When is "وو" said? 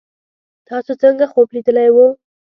1.95-2.07